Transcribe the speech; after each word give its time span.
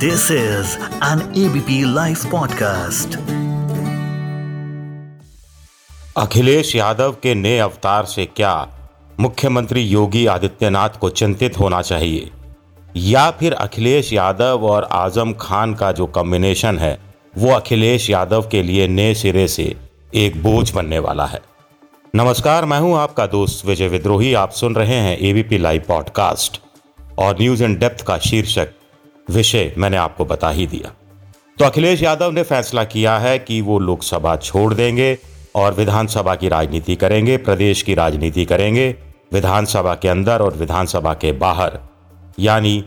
This 0.00 0.22
is 0.22 0.66
an 1.02 1.18
ABP 1.18 1.84
Life 1.84 2.24
podcast. 2.34 3.16
Akhilesh 6.16 6.76
Yadav 6.76 7.16
के 7.22 7.34
नए 7.34 7.58
अवतार 7.58 8.04
से 8.04 8.26
क्या 8.26 8.68
मुख्यमंत्री 9.20 9.80
योगी 9.80 10.26
आदित्यनाथ 10.26 10.88
को 10.88 11.10
चिंतित 11.10 11.58
होना 11.58 11.82
चाहिए? 11.82 12.30
या 12.96 13.30
फिर 13.30 13.52
अखिलेश 13.52 14.12
यादव 14.12 14.60
और 14.62 14.84
आज़म 14.84 15.32
खान 15.32 15.74
का 15.74 15.92
जो 15.92 16.06
कॉम्बिनेशन 16.06 16.78
है, 16.78 16.98
वो 17.36 17.52
अखिलेश 17.52 18.10
यादव 18.10 18.48
के 18.48 18.62
लिए 18.62 18.88
नए 18.88 19.14
सिरे 19.14 19.48
से 19.48 19.76
एक 20.14 20.42
बोझ 20.42 20.72
बनने 20.72 20.98
वाला 20.98 21.26
है। 21.26 21.42
नमस्कार, 22.14 22.64
मैं 22.64 22.80
हूँ 22.80 22.98
आपका 22.98 23.26
दोस्त 23.26 23.66
विजय 23.66 23.88
विद्रोही। 23.88 24.34
आप 24.34 24.50
सुन 24.50 24.74
रहे 24.74 24.94
हैं 24.94 25.18
एबीपी 25.18 25.58
लाइव 25.58 25.82
पॉडकास्ट 25.88 26.60
और 27.18 27.36
न्यूज़ 27.40 27.64
इन 27.64 27.78
डेप्थ 27.78 28.06
का 28.06 28.18
शीर्षक 28.18 28.68
विषय 29.30 29.72
मैंने 29.78 29.96
आपको 29.96 30.24
बता 30.24 30.50
ही 30.50 30.66
दिया। 30.66 30.92
तो 31.58 31.64
अखिलेश 31.64 32.02
यादव 32.02 32.30
ने 32.30 32.42
फैसला 32.42 32.84
किया 32.84 33.16
है 33.18 33.38
कि 33.38 33.60
वो 33.60 33.78
लोकसभा 33.78 34.36
छोड़ 34.36 34.72
देंगे 34.74 35.16
और 35.56 35.74
विधानसभा 35.74 36.34
की 36.34 36.48
राजनीति 36.48 36.96
करेंगे, 36.96 37.36
प्रदेश 37.36 37.82
की 37.82 37.94
राजनीति 37.94 38.44
करेंगे, 38.44 38.94
विधानसभा 39.32 39.94
के 39.94 40.08
अंदर 40.08 40.42
और 40.42 40.54
विधानसभा 40.54 41.14
के 41.14 41.32
बाहर, 41.34 41.78
यानी 42.38 42.84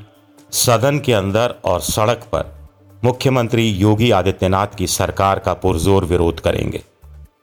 सदन 0.52 1.00
के 1.00 1.14
अंदर 1.14 1.56
और 1.66 1.80
सड़क 1.82 2.24
पर 2.34 2.52
मुख्यमंत्री 3.04 3.68
योगी 3.70 4.10
आदित्यनाथ 4.12 4.76
की 4.78 4.88
सरकार 4.88 5.40
का 5.40 5.54
पुरजोर 5.54 6.06
विरोध 6.06 6.40
करेंगे। 6.40 6.82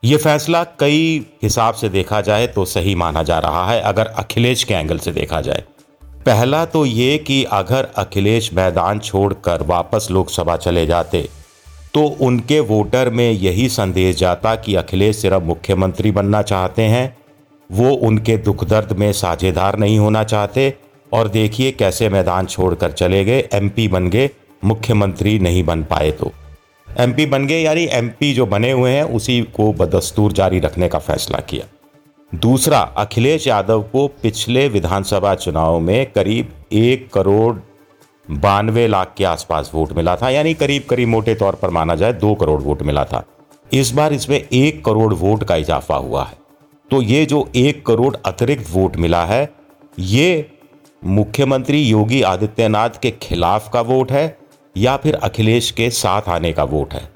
ये 0.04 0.16
फैसला 0.16 0.62
कई 0.80 1.26
हिसाब 1.42 1.74
से 1.74 1.88
देखा 1.88 2.20
जाए 2.20 2.46
तो 2.46 2.64
सही 2.64 2.95
माना 2.95 3.23
जा 3.23 3.38
रहा 3.38 3.66
है, 3.66 3.80
अगर 3.80 4.06
अखिलेश 4.06 4.64
के 4.64 4.74
एंगल 4.74 4.98
से 4.98 5.12
देखा 5.12 5.40
जाए। 5.40 5.64
पहला 6.27 6.65
तो 6.65 6.84
ये 6.87 7.16
कि 7.19 7.42
अगर 7.52 7.88
अखिलेश 7.97 8.52
मैदान 8.55 8.98
छोड़कर 8.98 9.63
वापस 9.63 10.09
लोकसभा 10.10 10.57
चले 10.57 10.85
जाते 10.87 11.29
तो 11.95 12.02
उनके 12.21 12.59
वोटर 12.60 13.10
में 13.10 13.30
यही 13.30 13.68
संदेश 13.68 14.16
जाता 14.16 14.54
कि 14.57 14.74
अखिलेश 14.74 15.16
सिर्फ़ 15.16 15.43
मुख्यमंत्री 15.43 16.10
बनना 16.10 16.43
चाहते 16.43 16.82
हैं। 16.82 17.16
वो 17.71 17.91
उनके 18.07 18.37
दुख 18.38 18.65
दर्द 18.65 18.93
में 18.93 19.13
साझेदार 19.13 19.79
नहीं 19.79 19.98
होना 19.98 20.24
चाहते 20.24 20.73
और 21.13 21.29
देखिए 21.29 21.73
कैसे 21.73 22.09
मैदान 22.09 22.46
छोड़कर 22.46 22.93
चले 22.93 23.24
गए 23.24 23.48
एमपी 23.52 23.88
बन 23.88 24.10
गए, 24.10 24.30
मुख्यमंत्री 24.65 25.38
नहीं 25.38 25.65
बन 25.65 25.82
पाए 25.82 26.10
तो। 26.10 26.32
एमपी 26.88 27.26
बन 27.26 27.46
गए, 27.46 27.60
यानी 27.60 27.88
एमपी 27.93 28.32
जो 28.35 28.46
बने 28.46 28.71
हुए 28.71 28.91
हैं, 28.91 29.02
उसी 29.04 29.41
को 29.57 29.73
बदस्तूर 29.73 30.32
जारी 30.32 30.59
रखने 30.59 30.88
का 30.88 30.98
फैसला 30.98 31.38
किया। 31.41 31.66
दूसरा, 32.32 32.78
अखिलेश 32.78 33.46
यादव 33.46 33.82
को 33.82 34.06
पिछले 34.23 34.68
विधानसभा 34.68 35.34
चुनाव 35.34 35.78
में 35.80 36.10
करीब 36.12 36.52
एक 36.73 37.09
करोड़ 37.12 37.56
बानवे 38.28 38.86
लाख 38.88 39.14
के 39.18 39.24
आसपास 39.24 39.70
वोट 39.74 39.92
मिला 39.92 40.14
था, 40.16 40.30
यानी 40.30 40.54
करीब 40.54 40.84
करीब 40.90 41.08
मोटे 41.08 41.34
तौर 41.34 41.54
पर 41.54 41.70
माना 41.70 41.95
जाए 41.95 42.12
दो 42.12 42.34
करोड़ 42.34 42.60
वोट 42.62 42.82
मिला 42.82 43.04
था। 43.04 43.24
इस 43.73 43.90
बार 43.92 44.12
इसमें 44.12 44.38
एक 44.38 44.84
करोड़ 44.84 45.12
वोट 45.14 45.45
का 45.45 45.56
इजाफा 45.56 45.96
हुआ 45.96 46.24
है। 46.24 46.38
तो 46.90 47.02
ये 47.02 47.24
जो 47.26 47.48
एक 47.56 47.84
करोड़ 47.86 48.14
अतिरिक्त 48.26 48.70
वोट 48.70 48.96
मिला 48.96 49.24
है, 49.24 49.48
ये 49.98 50.51
मुख्यमंत्री 51.02 51.82
योगी 51.82 52.23
आदित्यनाथ 52.23 53.01
के 53.02 53.10
खिलाफ 53.23 53.70
का 53.73 53.80
वोट 53.80 54.12
है 54.12 54.38
या 54.76 54.96
फिर 54.96 55.14
अखिलेश 55.14 55.70
के 55.70 55.90
साथ 55.90 56.28
आने 56.28 56.52
का 56.52 56.64
वोट 56.64 56.95
है? 56.95 57.08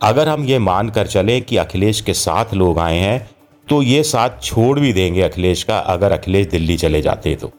अगर 0.00 0.28
हम 0.28 0.44
ये 0.44 0.58
मान 0.58 0.90
कर 0.90 1.06
चलें 1.06 1.40
कि 1.42 1.56
अखिलेश 1.56 2.00
के 2.00 2.14
साथ 2.14 2.54
लोग 2.54 2.78
आए 2.78 2.98
हैं 2.98 3.33
तो 3.68 3.80
ये 3.82 4.02
साथ 4.02 4.40
छोड़ 4.42 4.78
भी 4.80 4.92
देंगे 4.92 5.22
अखिलेश 5.22 5.62
का, 5.62 5.78
अगर 5.78 6.12
अखिलेश 6.12 6.46
दिल्ली 6.46 6.76
चले 6.76 7.00
जाते 7.02 7.34
तो। 7.34 7.50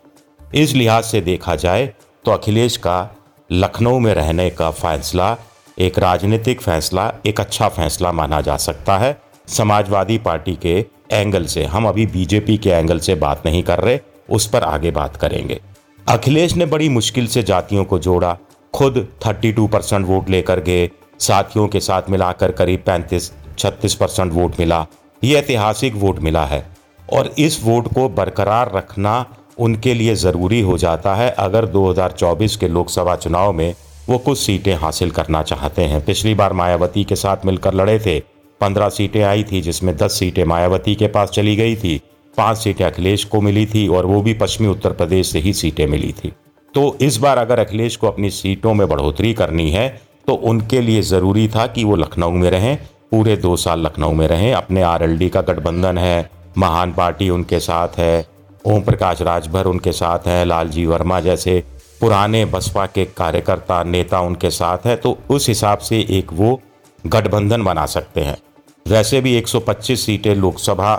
इस 0.55 0.73
लिहाज 0.73 1.03
से 1.03 1.21
देखा 1.21 1.55
जाए 1.55 1.85
तो 2.25 2.31
अखिलेश 2.31 2.75
का 2.77 3.15
लखनऊ 3.49 3.99
में 3.99 4.13
रहने 4.13 4.49
का 4.49 4.69
फैसला, 4.71 5.35
एक 5.79 5.99
राजनीतिक 5.99 6.61
फैसला, 6.61 7.11
एक 7.25 7.39
अच्छा 7.39 7.67
फैसला 7.69 8.11
माना 8.11 8.41
जा 8.41 8.57
सकता 8.57 8.97
है। 8.97 9.17
समाजवादी 9.47 10.17
पार्टी 10.17 10.55
के 10.55 10.77
एंगल 11.11 11.45
से, 11.45 11.63
हम 11.63 11.87
अभी 11.87 12.05
बीजेपी 12.05 12.57
के 12.57 12.69
एंगल 12.69 12.99
से 12.99 13.15
बात 13.15 13.45
नहीं 13.45 13.63
कर 13.63 13.79
रहे, 13.79 13.99
उस 14.29 14.47
पर 14.47 14.63
आगे 14.63 14.91
बात 14.91 15.17
करेंगे। 15.17 15.59
अखिलेश 16.07 16.55
ने 16.55 16.65
बड़ी 16.65 16.89
मुश्किल 16.89 17.27
से 17.27 17.43
जातियों 17.43 17.83
को 17.85 17.99
जोड़ा। 17.99 18.37
खुद 18.73 19.07
32 19.23 19.67
परसेंट 19.67 20.05
वोट 20.05 20.29
लेकर 20.29 20.59
गए, 20.59 20.89
साथियों 21.19 21.67
के 21.67 21.79
साथ 21.79 22.09
मिलाकर 22.09 22.51
करीब 22.51 22.83
35 22.87 23.31
36 23.57 23.95
परसेंट 23.95 24.31
वोट 24.33 24.59
मिला। 24.59 24.85
ये 25.23 25.37
ऐतिहासिक 25.37 25.95
वोट 25.95 26.19
मिला 26.19 26.45
है 26.45 26.65
और 27.13 27.33
इस 27.37 27.59
वोट 27.63 27.87
को 27.93 28.07
बरकरार 28.09 28.71
रखना 28.75 29.25
उनके 29.59 29.93
लिए 29.93 30.15
ज़रूरी 30.15 30.61
हो 30.61 30.77
जाता 30.77 31.15
है 31.15 31.29
अगर 31.29 31.65
2024 31.67 32.55
के 32.55 32.67
लोकसभा 32.67 33.15
चुनाव 33.15 33.53
में 33.53 33.73
वो 34.09 34.17
कुछ 34.17 34.37
सीटें 34.39 34.73
हासिल 34.75 35.11
करना 35.11 35.41
चाहते 35.43 35.81
हैं। 35.81 36.03
पिछली 36.05 36.33
बार 36.33 36.53
मायावती 36.53 37.03
के 37.03 37.15
साथ 37.15 37.45
मिलकर 37.45 37.73
लड़े 37.73 37.99
थे। 37.99 38.19
पंद्रह 38.61 38.89
सीटें 38.89 39.21
आई 39.23 39.43
थी, 39.43 39.61
जिसमें 39.61 39.95
दस 39.97 40.19
सीटें 40.19 40.43
मायावती 40.43 40.95
के 40.95 41.07
पास 41.07 41.29
चली 41.29 41.55
गई 41.55 41.75
थी। 41.75 41.99
पाँच 42.37 42.57
सीटें 42.57 42.85
अखिलेश 42.85 43.23
को 43.23 43.41
मिली 43.41 43.65
थी 43.65 43.87
और 43.87 44.05
वो 44.05 44.21
भी 44.21 44.33
पश्चिमी 44.33 44.69
उत्तर 44.69 44.93
प्रदेश 44.93 45.27
से 45.27 45.39
ही 45.39 45.53
सीटें 45.53 45.85
मिली 45.87 46.11
थी। 46.13 46.31
तो 46.73 46.95
इस 47.01 47.17
बार 47.17 47.37
अगर 47.37 47.59
अखिलेश 47.59 47.95
को 47.95 48.07
अपनी 48.07 48.29
सीटों 48.29 48.73
में 48.73 48.87
बढ़ोतरी 48.87 49.33
करनी 49.33 49.69
है 49.71 49.87
तो 50.27 50.33
उनके 50.33 50.81
लिए 50.81 51.01
ज़रूरी 51.03 51.47
था 51.47 51.65
कि 51.67 51.83
वो 51.83 51.95
लखनऊ 51.95 52.31
में 52.31 52.49
रहें। 52.51 52.77
पूरे 53.11 53.35
दो 53.37 53.55
साल 53.55 53.81
लखनऊ 53.81 54.11
में 54.11 54.27
रहे, 54.27 54.51
अपने 54.51 54.81
आरएलडी 54.81 55.29
का 55.29 55.41
गठबंधन 55.41 55.97
है, 55.97 56.29
महान 56.57 56.93
पार्टी 56.93 57.29
उनके 57.29 57.59
साथ 57.59 57.97
है, 57.97 58.25
ओम 58.65 58.81
प्रकाश 58.81 59.21
राजभर 59.21 59.65
उनके 59.65 59.91
साथ 59.91 60.27
हैं, 60.27 60.45
लालजी 60.45 60.85
वर्मा 60.85 61.19
जैसे 61.19 61.63
पुराने 62.01 62.43
बसपा 62.45 62.85
के 62.85 63.05
कार्यकर्ता 63.07 63.83
नेता 63.83 64.19
उनके 64.19 64.49
साथ 64.49 64.85
है 64.85 64.95
तो 64.95 65.17
उस 65.29 65.47
हिसाब 65.47 65.77
से 65.79 65.99
एक 66.09 66.33
वो 66.33 66.59
गठबंधन 67.03 67.63
बना 67.63 67.85
सकते 67.85 68.21
हैं। 68.21 68.37
वैसे 68.85 69.21
भी 69.21 69.35
125 69.37 70.05
सीटें 70.05 70.33
लोकसभा 70.35 70.95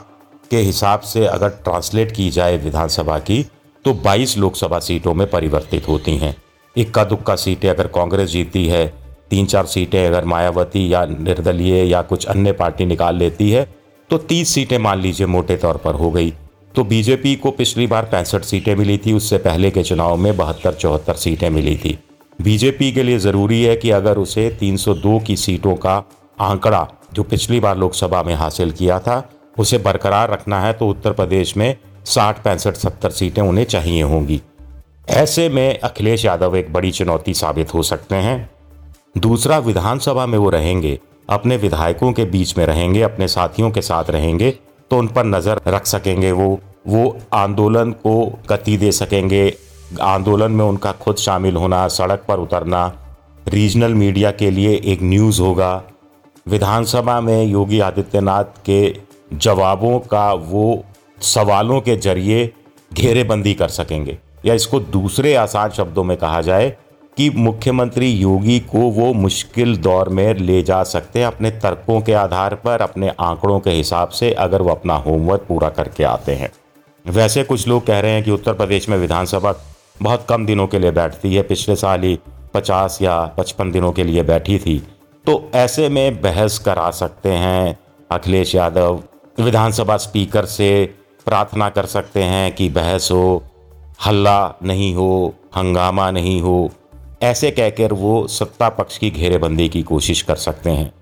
के 0.51 0.57
हिसाब 0.59 1.01
से 1.01 1.27
अगर 1.27 1.49
ट्रांसलेट 1.65 2.13
की 2.13 2.31
जाए 2.31 2.57
विधानसभा 2.57 3.19
की 3.19 3.43
तो 3.85 3.95
22 4.05 4.37
लोकसभा 4.39 4.79
सीटों 4.79 5.15
में 5.15 5.29
परिवर्तित 5.31 5.89
होती 5.89 6.17
हैं। 6.17 6.35
इक्का 6.77 7.05
दुक्का 7.05 7.37
सीटें 7.37 7.69
अगर 7.71 7.87
कांग्रेस 7.89 8.31
जीती 8.31 8.67
है 8.69 8.87
तीन 9.31 9.47
चार 9.47 9.67
सीटें 9.67 10.07
अगर 10.07 10.25
मायावती 10.25 10.93
या 10.93 11.05
निर्दलीय 11.07 11.85
या 11.85 12.03
कुछ 12.03 12.27
अन्य 12.27 12.53
पार्टी 12.53 12.87
निकाल 12.87 13.17
लेती 13.17 13.51
है 13.51 13.67
तो 14.11 14.19
तीस 14.19 14.49
सीटें 14.49 14.79
मान 14.79 15.01
लीजिए 15.01 15.27
मोटे 15.27 15.57
तौर 15.57 15.77
पर 15.77 15.95
हो 15.95 16.11
गई। 16.11 16.33
तो 16.75 16.85
बीजेपी 16.85 17.35
को 17.37 17.51
पिछली 17.51 17.87
बार 17.87 18.05
पैंसठ 18.05 18.43
सीटें 18.43 18.75
मिली 18.77 18.97
थी, 18.99 19.13
उससे 19.13 19.39
पहले 19.39 19.71
के 19.71 19.83
चुनाव 19.83 20.17
में 20.17 20.37
बहत्तर, 20.37 20.73
चौहत्तर 20.73 21.15
सीटें 21.15 21.49
मिली 21.51 21.77
थी। 21.77 21.99
बीजेपी 22.39 22.91
के 22.93 23.03
लिए 23.03 23.19
ज़रूरी 23.19 23.63
है 23.63 23.77
कि 23.77 23.91
अगर 23.91 24.19
उसे 24.19 24.49
302 24.61 25.19
की 25.21 25.37
सीटों 25.37 25.75
का 25.77 26.03
आंकड़ा 26.41 26.87
जो 27.15 27.23
पिछली 27.23 27.61
बार 27.61 27.79
लोकसभा 27.79 28.23
में 28.23 28.35
हासिल 28.35 28.73
किया 28.73 28.99
था, 28.99 29.23
उसे 29.59 29.79
बरकरार 29.79 30.31
रखना 30.31 30.61
है 30.61 30.73
तो 30.73 30.89
उत्तर 30.89 31.13
प्रदेश 31.13 31.57
में 31.57 31.77
साठ, 32.05 32.43
पैंसठ, 32.45 32.75
सत्तर 32.75 33.11
सीटें 33.11 33.43
उन्हें 33.43 33.65
चाहिए 33.65 34.03
होंगी। 34.03 34.41
ऐसे 35.09 35.49
में 35.49 35.79
अखिलेश 35.81 36.25
यादव 36.25 36.57
एक 36.57 36.73
बड़ी 36.73 36.91
चुनौती 36.91 37.35
साबित 37.35 37.75
हो 37.75 37.83
सकते 37.83 38.17
हैं। 38.17 38.39
दूसरा 39.17 39.59
विधानसभा 39.59 40.25
में 40.27 40.39
वो 40.39 40.51
रहेंगे, 40.51 40.99
अपने 41.29 41.57
विधायकों 41.57 42.13
के 42.13 42.25
बीच 42.27 42.57
में 42.59 42.65
रहेंगे, 42.67 43.03
अपने 43.03 43.29
साथियों 43.29 43.71
के 43.71 43.83
साथ 43.83 44.11
रहेंगे 44.11 44.51
तो 44.91 44.99
उन 44.99 45.07
पर 45.09 45.25
नज़र 45.27 45.61
रख 45.69 45.87
सकेंगे 45.87 46.33
वो 46.33 46.59
वो 46.87 47.17
आंदोलन 47.35 47.91
को 47.93 48.25
गति 48.49 48.77
दे 48.77 48.91
सकेंगे। 48.93 49.53
आंदोलन 50.03 50.53
में 50.53 50.65
उनका 50.65 50.93
खुद 50.95 51.17
शामिल 51.17 51.57
होना, 51.57 51.87
सड़क 51.89 52.25
पर 52.29 52.39
उतरना, 52.39 52.87
रीजनल 53.49 53.95
मीडिया 53.95 54.31
के 54.33 54.51
लिए 54.51 54.75
एक 54.85 55.03
न्यूज़ 55.03 55.41
होगा। 55.41 55.83
विधानसभा 56.47 57.21
में 57.21 57.45
योगी 57.45 57.81
आदित्यनाथ 57.81 58.63
के 58.67 58.95
जवाबों 59.35 59.99
का 60.01 60.33
वो 60.33 60.85
सवालों 61.25 61.81
के 61.81 61.97
ज़रिए 61.97 62.51
घेरेबंदी 62.93 63.55
कर 63.55 63.69
सकेंगे। 63.71 64.19
या 64.47 64.55
इसको 64.55 64.81
दूसरे 64.81 65.35
आसान 65.37 65.71
शब्दों 65.71 66.05
में 66.05 66.17
कहा 66.17 66.41
जाए 66.43 66.77
कि 67.17 67.29
मुख्यमंत्री 67.31 68.11
योगी 68.11 68.59
को 68.61 68.79
वो 68.79 69.13
मुश्किल 69.13 69.77
दौर 69.77 70.09
में 70.09 70.35
ले 70.35 70.63
जा 70.63 70.83
सकते 70.83 71.19
हैं 71.19 71.27
अपने 71.27 71.51
तर्कों 71.51 72.01
के 72.01 72.13
आधार 72.13 72.55
पर, 72.55 72.81
अपने 72.81 73.09
आंकड़ों 73.09 73.61
के 73.61 73.71
हिसाब 73.71 74.09
से 74.09 74.33
अगर 74.33 74.63
वो 74.63 74.71
अपना 74.71 74.95
होमवर्क 74.95 75.45
पूरा 75.49 75.69
करके 75.69 76.05
आते 76.05 76.35
हैं। 76.35 76.51
वैसे 77.07 77.45
कुछ 77.45 77.69
लोग 77.69 77.87
कह 77.87 78.01
रहे 78.01 78.11
हैं 78.11 78.25
कि 78.25 78.31
उत्तर 78.31 78.53
प्रदेश 78.53 78.89
में 78.89 78.97
विधानसभा 78.99 79.55
बहुत 80.03 80.27
कम 80.29 80.47
दिनों 80.47 80.67
के 80.67 80.79
लिए 80.79 80.91
बैठती 80.91 81.35
है, 81.35 81.43
पिछले 81.43 81.77
साल 81.77 82.03
ही 82.03 82.19
पचास 82.55 82.99
या 83.03 83.25
पचपन 83.39 83.71
दिनों 83.73 83.93
के 83.93 84.05
लिए 84.05 84.23
बैठी 84.23 84.59
थी। 84.59 84.79
तो 85.27 85.51
ऐसे 85.55 85.89
में 85.89 86.21
बहस 86.23 86.59
करा 86.59 86.91
सकते 86.91 87.29
हैं, 87.29 87.79
अखिलेश 88.11 88.55
यादव 88.55 89.03
विधानसभा 89.41 89.97
स्पीकर 89.97 90.45
से 90.45 90.95
प्रार्थना 91.27 91.69
कर 91.69 91.87
सकते 91.87 92.23
हैं 92.23 92.55
कि 92.55 92.69
बहस 92.69 93.09
हो, 93.13 93.43
हल्ला 94.07 94.55
नहीं 94.63 94.95
हो, 94.95 95.35
हंगामा 95.57 96.11
नहीं 96.11 96.41
हो 96.43 96.71
ऐसे 97.27 97.51
कहकर 97.51 97.93
वो 97.95 98.27
सत्ता 98.29 98.69
पक्ष 98.69 98.99
की 98.99 99.11
घेरेबंदी 99.11 99.69
की 99.69 99.83
कोशिश 99.85 100.23
कर 100.23 100.37
सकते 100.39 100.71
हैं। 100.71 100.93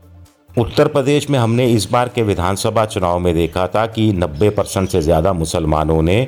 उत्तर 0.54 0.88
प्रदेश 0.88 1.28
में 1.30 1.38
हमने 1.38 1.66
इस 1.66 1.90
बार 1.90 2.08
के 2.08 2.22
विधानसभा 2.22 2.84
चुनाव 2.86 3.18
में 3.18 3.34
देखा 3.34 3.66
था 3.66 3.86
कि 3.88 4.12
90 4.14 4.50
परसेंट 4.50 4.88
से 4.88 5.00
ज़्यादा 5.02 5.32
मुसलमानों 5.32 6.00
ने 6.02 6.26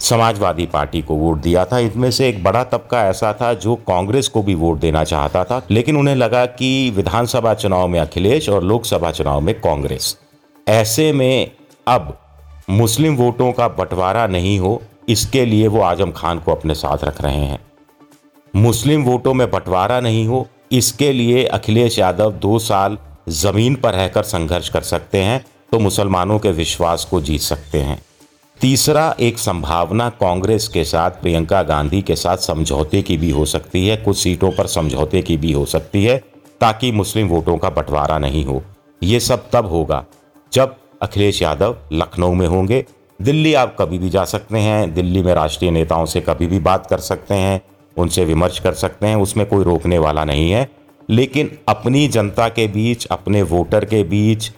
समाजवादी 0.00 0.66
पार्टी 0.66 1.00
को 1.02 1.14
वोट 1.14 1.40
दिया 1.40 1.64
था। 1.64 1.78
इनमें 1.78 2.10
से 2.10 2.28
एक 2.28 2.42
बड़ा 2.44 2.62
तबका 2.64 3.02
ऐसा 3.02 3.32
था 3.32 3.52
जो 3.56 3.74
कांग्रेस 3.88 4.28
को 4.28 4.42
भी 4.42 4.54
वोट 4.54 4.78
देना 4.78 5.04
चाहता 5.04 5.44
था, 5.44 5.62
लेकिन 5.70 5.96
उन्हें 5.96 6.14
लगा 6.14 6.44
कि 6.46 6.90
विधानसभा 6.96 7.54
चुनाव 7.54 7.88
में 7.88 7.98
अखिलेश 8.00 8.48
और 8.48 8.64
लोकसभा 8.64 9.10
चुनाव 9.10 9.40
में 9.40 9.54
कांग्रेस। 9.60 10.16
ऐसे 10.66 11.12
में 11.12 11.50
अब 11.86 12.16
मुस्लिम 12.70 13.16
वोटों 13.16 13.52
का 13.52 13.68
बंटवारा 13.70 14.26
नहीं 14.26 14.58
हो, 14.58 14.80
इसके 15.08 15.44
लिए 15.44 15.68
वो 15.68 15.80
आज़म 15.82 16.10
खान 16.10 16.38
को 16.38 16.52
अपने 16.52 16.74
साथ 16.74 17.04
रख 17.04 17.20
रहे 17.20 17.34
हैं। 17.36 17.58
मुस्लिम 18.56 19.02
वोटों 19.04 19.32
में 19.34 19.50
बंटवारा 19.50 19.98
नहीं 20.00 20.26
हो, 20.26 20.46
इसके 20.72 21.12
लिए 21.12 21.44
अखिलेश 21.46 21.98
यादव 21.98 22.30
दो 22.32 22.58
साल 22.58 22.96
ज़मीन 23.28 23.74
पर 23.74 23.94
रहकर 23.94 24.22
संघर्ष 24.22 24.68
कर 24.68 24.82
सकते 24.82 25.18
हैं 25.18 25.44
तो 25.72 25.78
मुसलमानों 25.78 26.38
के 26.38 26.50
विश्वास 26.50 27.04
को 27.04 27.20
जीत 27.20 27.40
सकते 27.40 27.80
हैं। 27.80 28.00
तीसरा, 28.60 29.14
एक 29.20 29.38
संभावना 29.38 30.08
कांग्रेस 30.10 30.68
के 30.68 30.84
साथ, 30.84 31.10
प्रियंका 31.10 31.62
गांधी 31.62 32.02
के 32.02 32.16
साथ 32.16 32.36
समझौते 32.38 33.02
की 33.02 33.16
भी 33.16 33.30
हो 33.30 33.44
सकती 33.44 33.86
है, 33.86 33.96
कुछ 33.96 34.18
सीटों 34.18 34.50
पर 34.52 34.66
समझौते 34.68 35.22
की 35.22 35.36
भी 35.36 35.52
हो 35.52 35.64
सकती 35.66 36.04
है, 36.04 36.16
ताकि 36.60 36.92
मुस्लिम 36.92 37.28
वोटों 37.28 37.58
का 37.58 37.70
बंटवारा 37.70 38.18
नहीं 38.18 38.44
हो। 38.44 38.62
ये 39.02 39.20
सब 39.20 39.48
तब 39.52 39.66
होगा, 39.66 40.04
जब 40.52 40.76
अखिलेश 41.02 41.42
यादव 41.42 41.76
लखनऊ 41.92 42.34
में 42.34 42.46
होंगे। 42.46 42.84
दिल्ली 43.20 43.54
आप 43.54 43.76
कभी 43.78 43.98
भी 43.98 44.10
जा 44.10 44.24
सकते 44.26 44.58
हैं, 44.58 44.92
दिल्ली 44.94 45.22
में 45.22 45.34
राष्ट्रीय 45.34 45.70
नेताओं 45.70 46.06
से 46.06 46.20
कभी 46.20 46.46
भी 46.46 46.58
बात 46.60 46.86
कर 46.86 46.98
सकते 47.04 47.34
हैं 47.36 47.60
उनसे 47.98 48.24
विमर्श 48.24 48.58
कर 48.58 48.72
सकते 48.72 49.06
हैं, 49.06 49.16
उसमें 49.16 49.46
कोई 49.46 49.64
रोकने 49.64 49.98
वाला 49.98 50.24
नहीं 50.24 50.50
है। 50.50 50.70
लेकिन 51.10 51.58
अपनी 51.68 52.08
जनता 52.08 52.48
के 52.48 52.66
बीच, 52.66 53.06
अपने 53.06 53.42
वोटर 53.42 53.84
के 53.84 54.02
बीच, 54.02 54.50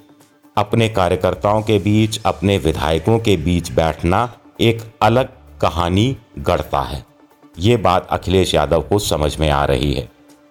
अपने 0.57 0.89
कार्यकर्ताओं 0.89 1.63
के 1.63 1.79
बीच, 1.79 2.21
अपने 2.27 2.59
विधायकों 2.59 3.19
के 3.19 3.37
बीच 3.37 3.73
बैठना 3.73 4.33
एक 4.61 4.83
अलग 5.03 5.29
कहानी 5.61 6.17
गढ़ता 6.39 6.81
है। 6.81 7.05
ये 7.59 7.77
बात 7.77 8.09
अखिलेश 8.11 8.55
यादव 8.55 8.81
को 8.81 8.99
समझ 8.99 9.41
में 9.41 9.51
आ 9.51 9.65
रही 9.65 9.95
है। 9.95 10.11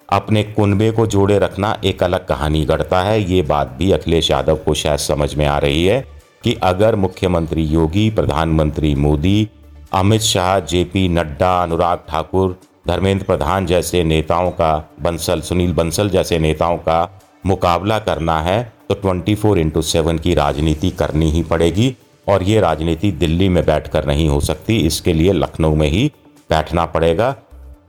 अपने 0.09 0.43
कुनबे 0.43 0.91
को 0.91 1.07
जोड़े 1.07 1.39
रखना 1.39 1.81
एक 1.85 2.03
अलग 2.03 2.25
कहानी 2.25 2.65
गढ़ता 2.65 3.01
है। 3.01 3.31
ये 3.31 3.41
बात 3.41 3.75
भी 3.77 3.91
अखिलेश 3.91 4.31
यादव 4.31 4.55
को 4.55 4.73
शायद 4.73 4.99
समझ 4.99 5.35
में 5.35 5.45
आ 5.45 5.57
रही 5.57 5.85
है 5.85 6.07
कि 6.43 6.53
अगर 6.53 6.95
मुख्यमंत्री 6.95 7.63
योगी, 7.63 8.09
प्रधानमंत्री 8.09 8.95
मोदी, 8.95 9.49
अमित 9.91 10.21
शाह, 10.21 10.59
जेपी 10.59 11.09
नड्डा, 11.09 11.63
अनुराग 11.63 11.99
ठाकुर 12.09 12.59
धर्मेंद्र 12.87 13.25
प्रधान 13.25 13.65
जैसे 13.65 14.03
नेताओं 14.03 14.51
का 14.51 14.89
बंसल, 15.01 15.41
सुनील 15.41 15.73
बंसल 15.73 16.09
जैसे 16.09 16.39
नेताओं 16.39 16.77
का 16.77 17.21
मुकाबला 17.45 17.99
करना 17.99 18.41
है 18.41 18.73
तो 18.89 18.95
24 18.95 19.35
फोर 19.35 19.59
इंटू 19.59 19.81
सेवन 19.81 20.17
की 20.17 20.33
राजनीति 20.33 20.89
करनी 20.89 21.31
ही 21.31 21.43
पड़ेगी 21.43 21.95
और 22.27 22.43
ये 22.43 22.59
राजनीति 22.59 23.11
दिल्ली 23.11 23.49
में 23.49 23.65
बैठकर 23.65 24.05
नहीं 24.05 24.29
हो 24.29 24.39
सकती। 24.39 24.77
इसके 24.77 25.13
लिए 25.13 25.33
लखनऊ 25.33 25.75
में 25.75 25.87
ही 25.87 26.11
बैठना 26.49 26.85
पड़ेगा। 26.85 27.35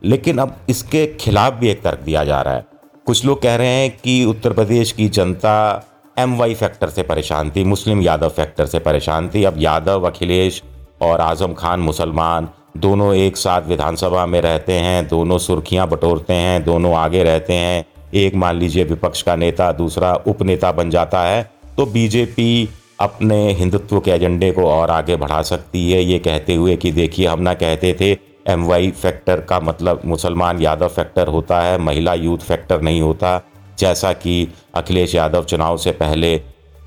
लेकिन 0.04 0.38
अब 0.38 0.56
इसके 0.68 1.06
खिलाफ 1.06 1.52
भी 1.52 1.68
एक 1.68 1.82
तर्क 1.82 2.00
दिया 2.00 2.24
जा 2.24 2.42
रहा 2.42 2.54
है। 2.54 2.66
कुछ 3.06 3.24
लोग 3.24 3.42
कह 3.42 3.56
रहे 3.56 3.66
हैं 3.66 3.98
कि 4.04 4.24
उत्तर 4.24 4.52
प्रदेश 4.52 4.92
की 4.92 5.08
जनता 5.08 5.84
एम 6.18 6.36
वाई 6.36 6.54
फैक्टर 6.54 6.88
से 6.88 7.02
परेशान 7.02 7.50
थी, 7.50 7.64
मुस्लिम 7.64 8.00
यादव 8.00 8.28
फैक्टर 8.28 8.66
से 8.66 8.78
परेशान 8.78 9.28
थी। 9.28 9.44
अब 9.44 9.54
यादव, 9.58 10.06
अखिलेश 10.06 10.62
और 11.02 11.20
आज़म 11.20 11.52
खान 11.54 11.80
मुसलमान 11.80 12.48
दोनों 12.74 13.14
एक 13.14 13.36
साथ 13.36 13.62
विधानसभा 13.62 14.24
में 14.26 14.40
रहते 14.40 14.72
हैं, 14.72 15.06
दोनों 15.08 15.38
सुर्खियाँ 15.38 15.86
बटोरते 15.88 16.34
हैं, 16.34 16.62
दोनों 16.64 16.94
आगे 16.96 17.22
रहते 17.22 17.52
हैं। 17.52 17.84
एक 18.14 18.34
मान 18.34 18.56
लीजिए 18.56 18.84
विपक्ष 18.84 19.22
का 19.22 19.36
नेता, 19.36 19.70
दूसरा 19.72 20.14
उपनेता 20.26 20.72
बन 20.72 20.90
जाता 20.90 21.22
है 21.22 21.50
तो 21.76 21.86
बीजेपी 21.86 22.68
अपने 23.00 23.36
हिंदुत्व 23.52 24.00
के 24.00 24.10
एजेंडे 24.10 24.50
को 24.52 24.64
और 24.66 24.90
आगे 24.90 25.16
बढ़ा 25.16 25.42
सकती 25.42 25.90
है। 25.92 26.02
ये 26.02 26.18
कहते 26.18 26.54
हुए 26.54 26.76
कि 26.76 26.92
देखिए, 26.92 27.26
हम 27.26 27.40
ना 27.40 27.54
कहते 27.54 27.96
थे 28.00 28.10
एम 28.46 28.64
वाई 28.66 28.90
फैक्टर 28.92 29.40
का 29.40 29.60
मतलब 29.60 30.00
मुसलमान 30.04 30.60
यादव 30.60 30.88
फैक्टर 30.88 31.28
होता 31.28 31.60
है, 31.60 31.78
महिला 31.78 32.14
यूथ 32.14 32.38
फैक्टर 32.38 32.80
नहीं 32.80 33.00
होता। 33.00 33.40
जैसा 33.78 34.12
कि 34.12 34.48
अखिलेश 34.74 35.14
यादव 35.14 35.44
चुनाव 35.44 35.76
से 35.76 35.92
पहले 35.92 36.40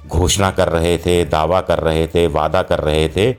घोषणा 0.07 0.49
कर 0.51 0.69
रहे 0.69 0.97
थे, 0.97 1.23
दावा 1.25 1.61
कर 1.61 1.79
रहे 1.79 2.07
थे, 2.07 2.25
वादा 2.29 2.61
कर 2.63 2.79
रहे 2.79 3.07
थे 3.09 3.31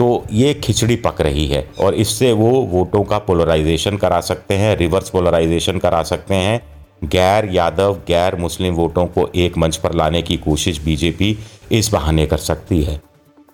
तो 0.00 0.24
ये 0.32 0.52
खिचड़ी 0.54 0.94
पक 0.96 1.20
रही 1.20 1.46
है 1.46 1.62
और 1.80 1.94
इससे 1.94 2.30
वो 2.32 2.50
वोटों 2.66 3.02
का 3.04 3.18
पोलराइजेशन 3.18 3.96
करा 3.96 4.20
सकते 4.20 4.54
हैं 4.54 4.76
रिवर्स 4.76 5.10
पोलराइजेशन 5.10 5.78
करा 5.78 6.02
सकते 6.02 6.34
हैं। 6.34 6.60
गैर 7.04 7.48
यादव, 7.52 7.94
गैर 8.08 8.36
मुस्लिम 8.36 8.74
वोटों 8.74 9.04
को 9.06 9.28
एक 9.34 9.58
मंच 9.58 9.76
पर 9.76 9.94
लाने 9.94 10.22
की 10.22 10.36
कोशिश 10.36 10.80
बीजेपी 10.82 11.36
इस 11.72 11.92
बहाने 11.92 12.26
कर 12.26 12.36
सकती 12.36 12.82
है। 12.82 13.00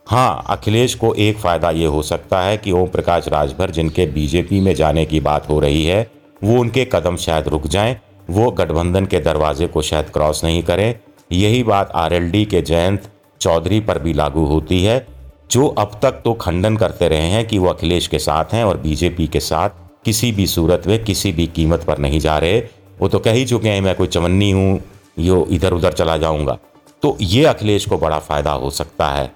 हाँ 0.07 0.45
अखिलेश 0.49 0.95
को 0.95 1.13
एक 1.15 1.39
फ़ायदा 1.39 1.71
ये 1.71 1.87
हो 1.87 2.03
सकता 2.03 2.43
है 2.43 2.57
कि 2.57 2.73
ओम 2.73 2.87
प्रकाश 2.87 3.29
राजभर, 3.29 3.71
जिनके 3.71 4.07
बीजेपी 4.07 4.61
में 4.61 4.75
जाने 4.75 5.05
की 5.05 5.21
बात 5.21 5.49
हो 5.49 5.59
रही 5.61 5.85
है, 5.85 6.11
वो 6.45 6.61
उनके 6.61 6.85
कदम 6.85 7.17
शायद 7.17 7.49
रुक 7.49 7.67
जाएँ, 7.67 7.97
वो 8.31 8.51
गठबंधन 8.53 9.07
के 9.07 9.21
दरवाजे 9.21 9.67
को 9.67 9.83
शायद 9.83 10.11
क्रॉस 10.11 10.45
नहीं 10.45 10.63
करें। 10.63 10.95
यही 11.33 11.63
बात 11.63 11.91
आरएलडी 11.95 12.45
के 12.45 12.63
जयंत 12.63 13.11
चौधरी 13.41 13.81
पर 13.81 13.99
भी 13.99 14.13
लागू 14.13 14.45
होती 14.45 14.83
है। 14.85 15.16
जो 15.51 15.67
अब 15.69 15.99
तक 16.03 16.21
तो 16.25 16.33
खंडन 16.35 16.77
करते 16.77 17.09
रहे 17.09 17.27
हैं 17.27 17.47
कि 17.49 17.59
वो 17.59 17.69
अखिलेश 17.69 18.07
के 18.07 18.19
साथ 18.19 18.45
हैं 18.53 18.65
और 18.65 18.77
बीजेपी 18.77 19.27
के 19.27 19.41
साथ 19.41 19.71
किसी 20.05 20.33
भी 20.33 20.47
सूरत 20.47 20.83
में 20.87 21.05
किसी 21.05 21.33
भी 21.33 21.47
कीमत 21.47 21.85
पर 21.85 21.99
नहीं 21.99 22.21
जा 22.21 22.39
रहे। 22.39 22.59
वो 23.01 23.09
तो 23.09 23.19
कह 23.19 23.33
ही 23.33 23.45
चुके 23.45 23.69
हैं, 23.69 23.81
मैं 23.81 23.95
कोई 23.95 24.07
चवन्नी 24.07 24.51
हूँ, 24.51 24.81
यो 25.19 25.47
इधर 25.51 25.73
उधर 25.73 25.93
चला 25.93 26.17
जाऊँगा। 26.17 26.59
तो 27.03 27.17
ये 27.21 27.45
अखिलेश 27.45 27.87
को 27.87 27.99
बड़ा 27.99 28.19
फ़ायदा 28.19 28.53
हो 28.53 28.71
सकता 28.71 29.09
है। 29.09 29.33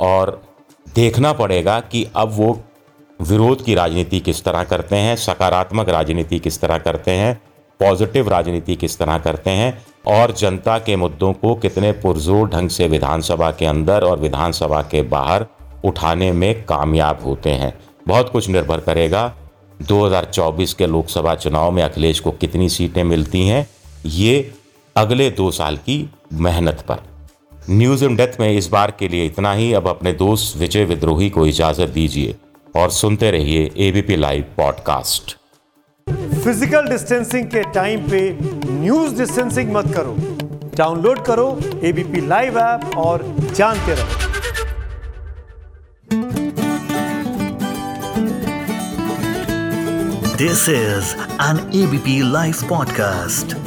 और 0.00 0.42
देखना 0.94 1.32
पड़ेगा 1.32 1.80
कि 1.80 2.06
अब 2.16 2.32
वो 2.32 2.60
विरोध 3.20 3.64
की 3.64 3.74
राजनीति 3.74 4.20
किस 4.20 4.44
तरह 4.44 4.64
करते 4.64 4.96
हैं, 4.96 5.16
सकारात्मक 5.16 5.88
राजनीति 5.88 6.38
किस 6.38 6.60
तरह 6.60 6.78
करते 6.78 7.10
हैं 7.10 7.40
पॉजिटिव 7.82 8.28
राजनीति 8.28 8.76
किस 8.76 8.98
तरह 8.98 9.18
करते 9.18 9.50
हैं 9.50 9.86
और 10.06 10.32
जनता 10.32 10.78
के 10.78 10.96
मुद्दों 10.96 11.32
को 11.32 11.54
कितने 11.54 11.92
पुरजोर 11.92 12.48
ढंग 12.48 12.68
से 12.68 12.88
विधानसभा 12.88 13.50
के 13.50 13.66
अंदर 13.66 14.04
और 14.04 14.18
विधानसभा 14.18 14.82
के 14.82 15.02
बाहर 15.02 15.46
उठाने 15.84 16.32
में 16.32 16.64
कामयाब 16.64 17.20
होते 17.24 17.50
हैं। 17.50 17.78
बहुत 18.08 18.30
कुछ 18.30 18.48
निर्भर 18.48 18.80
करेगा। 18.80 19.34
2024 19.82 20.74
के 20.74 20.86
लोकसभा 20.86 21.34
चुनाव 21.34 21.70
में 21.70 21.82
अखिलेश 21.82 22.20
को 22.20 22.30
कितनी 22.30 22.68
सीटें 22.68 23.04
मिलती 23.04 23.46
हैं, 23.48 23.66
ये 24.06 24.54
अगले 24.96 25.30
दो 25.30 25.50
साल 25.50 25.76
की 25.76 26.10
मेहनत 26.32 26.84
पर। 26.88 26.96
न्यूज़ 27.70 28.04
इन 28.04 28.16
डेथ 28.16 28.40
में 28.40 28.52
इस 28.52 28.68
बार 28.68 28.90
के 28.90 29.08
लिए 29.08 29.26
इतना 29.26 29.52
ही। 29.52 29.72
अब 29.72 29.88
अपने 29.88 30.12
दोस्त 30.12 30.56
विजय 30.56 30.84
विद्रोही 30.84 31.30
को 31.30 31.46
इजाज़त 31.46 31.88
दीजिए 31.88 32.34
और 32.76 32.90
सुनते 32.90 33.30
रहिए 33.30 33.70
ABP 33.78 34.16
live 34.16 34.44
podcast 34.56 35.41
physical 36.44 36.86
distancing 36.88 37.46
के 37.50 37.62
टाइम 37.72 38.08
पे 38.10 38.20
न्यूज़ 38.68 39.14
डिस्टेंसिंग 39.18 39.72
मत 39.72 39.92
करो 39.94 40.16
डाउनलोड 40.76 41.24
करो 41.26 41.46
एबीपी 41.84 42.20
लाइव 42.28 42.58
ऐप 42.58 42.96
और 42.98 43.22
जानते 43.56 43.94
रहो 43.94 44.30
this 50.36 50.68
is 50.68 51.14
an 51.42 51.58
ABP 51.82 52.20
live 52.32 52.66
podcast. 52.70 53.61